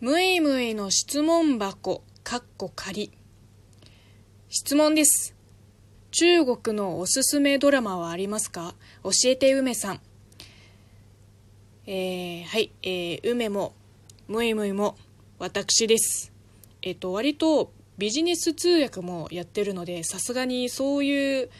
[0.00, 3.10] むいむいの質問箱、かっこ仮。
[4.48, 5.34] 質問です。
[6.12, 8.76] 中国のおすすめドラマはありますか？
[9.02, 10.00] 教えて梅さん。
[11.88, 13.74] えー、はい、えー、梅も、
[14.28, 14.96] むいむいも、
[15.40, 16.30] 私です。
[16.80, 21.50] えっ、と、割とビジネス通訳もやってるので、さすがにそういう、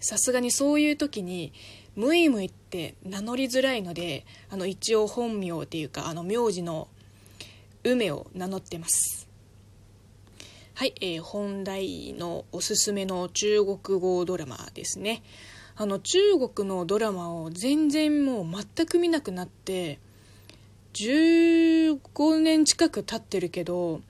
[0.00, 1.52] さすがにそういう時に、
[1.96, 6.86] むいむいって名乗りづらいので、あの、一応本名っていうか、あの、名字の
[7.84, 9.28] 梅を名乗ってます。
[10.74, 15.22] はい、えー本題のおすすめの中国語ドラマですね。
[15.76, 19.98] あの中国のドラマを全然もう全く見なくなって
[20.94, 24.02] 15年近く経ってるけど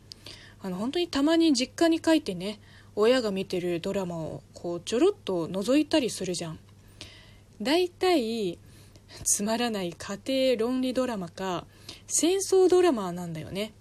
[0.61, 2.59] あの本当にたまに実家に帰ってね
[2.97, 6.59] 親が見てるドラマをこうちょろっと覗いたりするじゃん。
[7.61, 8.59] だいたい
[9.25, 11.65] つまらない家庭論理ドラマか
[12.15, 13.73] 戦争ドラマなんだよね。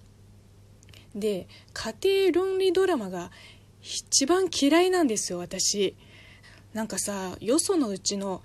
[1.13, 3.29] で家庭論理ドラマが
[3.81, 5.95] 一番嫌いなんですよ私。
[6.73, 8.41] なんかさよそのうちの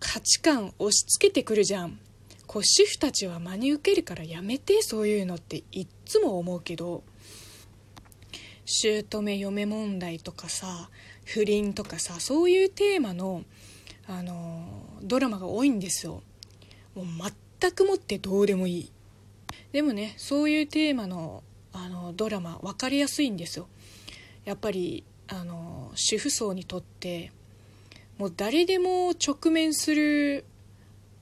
[0.00, 1.98] 価値観押し付けてくるじゃん。
[2.46, 7.04] こう主婦たちは真に受けるからやめてそういうのっていっつも思うけど。
[8.64, 10.90] 姑嫁問題とかさ
[11.24, 13.44] 不倫とかさそういうテーマの、
[14.08, 14.66] あの
[15.02, 16.22] ドラマが多いんですよ。
[16.94, 17.06] もう
[17.60, 18.92] 全くもってどうでもいい。
[19.76, 21.42] でもねそういうテーマの
[21.74, 23.68] あのドラマ分かりやすいんですよ。
[24.46, 27.30] やっぱりあの主婦層にとって
[28.16, 30.46] もう誰でも直面する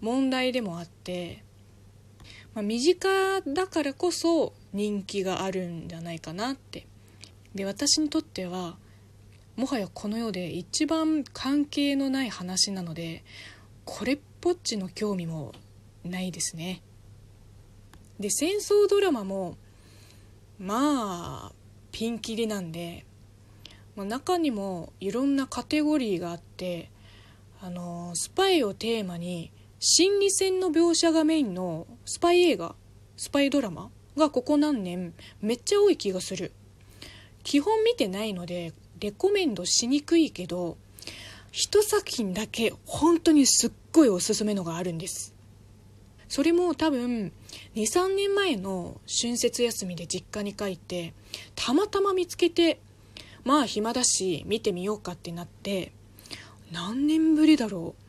[0.00, 1.42] 問題でもあって、
[2.54, 6.86] まあ、身近だからこそ人気があるんじゃないかなって。
[7.56, 8.76] で私にとっては
[9.56, 13.24] もはやこの世で一番関係のない話なので
[13.84, 15.50] これっぽっちの興味も
[16.04, 16.82] ないですね。
[18.18, 19.56] で戦争ドラマも
[20.58, 21.52] まあ
[21.90, 23.04] ピンキリなんで、
[23.96, 26.90] まあ、中にもいろんなカテゴリーがあって
[27.60, 29.50] あのスパイをテーマに
[29.80, 32.74] 心理戦の描写がメインのスパイ映画
[33.16, 36.52] スパイドラマがここ何年めっちゃ多い気がする。
[37.42, 40.78] 基本見てないのでレコメンドしにくいけど
[41.52, 45.33] 一作品だけ本当にすっごいおすすめのがあるんです。
[46.28, 47.32] それも多分
[47.74, 51.14] 23年前の春節休みで実家に帰って
[51.54, 52.80] たまたま見つけて
[53.44, 55.92] まあ暇だし見てみようかってなって
[56.72, 58.04] 何年ぶりだろう。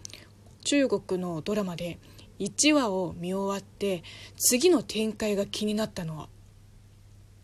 [0.65, 1.99] 中国のドラマで
[2.39, 4.03] 1話を見終わって
[4.35, 6.27] 次の展開が気になったのは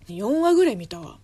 [0.07, 1.19] 4話ぐらい見たわ、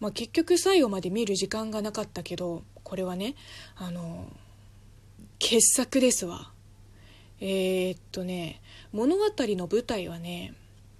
[0.00, 3.34] まあ、結局最後まで見る時間がなかったけどこれはね
[3.76, 4.26] あの
[5.38, 6.50] 傑作ですわ。
[7.40, 8.60] えー、っとね
[8.92, 10.54] 物語の舞台はね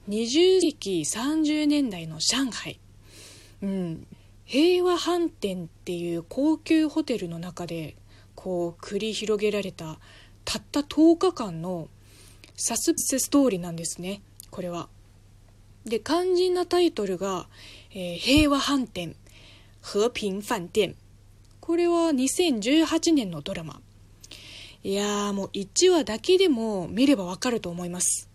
[0.08, 2.78] 20世紀30年代の上海、
[3.62, 4.06] うん、
[4.44, 7.96] 平和飯店っていう高級ホテルの中で
[8.34, 9.98] こう繰り広げられた
[10.44, 11.88] たった10日間の
[12.54, 14.22] サスペンスストーリーなんですね。
[14.50, 14.88] これは。
[15.84, 17.48] で肝心なタイトルが
[17.92, 19.16] 「えー平和飯店
[19.82, 20.96] 和平飯店」
[21.60, 23.80] これは2018年のドラマ。
[24.86, 28.30] いやーもう1話だけでも見ればわかると思います。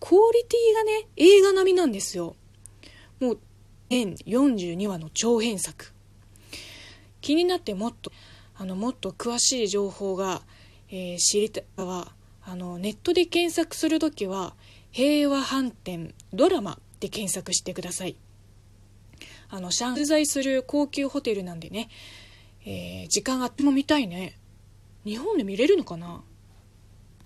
[0.00, 2.36] クオリティがね映画並みなんですよ。
[3.20, 3.38] もう
[3.88, 5.94] 全42話の長編作。
[7.22, 8.12] 気になってもっと
[8.54, 10.42] あのもっと詳しい情報が、
[10.90, 12.12] えー知りたいは
[12.44, 14.54] あのネットで検索するときは
[14.92, 18.16] 「平和飯店ドラマ」で検索してください。
[19.48, 21.88] あの上海在する高級ホテルなんでね、
[22.66, 24.36] えー時間あっても見たいね。
[25.04, 26.24] 日本で見れるのかな？